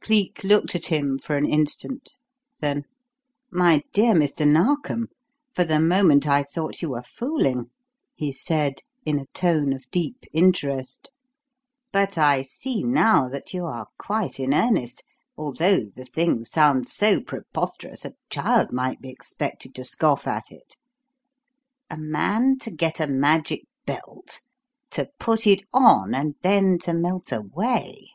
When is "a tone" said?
9.18-9.72